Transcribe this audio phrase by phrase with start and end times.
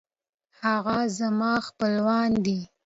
[0.61, 2.59] هغه زما خپلوان دی